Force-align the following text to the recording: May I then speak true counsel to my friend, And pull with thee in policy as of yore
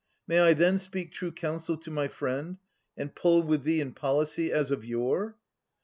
May 0.27 0.39
I 0.39 0.53
then 0.55 0.79
speak 0.79 1.11
true 1.11 1.31
counsel 1.31 1.77
to 1.77 1.91
my 1.91 2.07
friend, 2.07 2.57
And 2.97 3.13
pull 3.13 3.43
with 3.43 3.61
thee 3.61 3.79
in 3.81 3.93
policy 3.93 4.51
as 4.51 4.71
of 4.71 4.83
yore 4.83 5.35